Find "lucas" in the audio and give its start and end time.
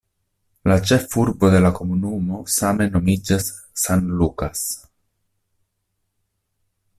4.23-4.65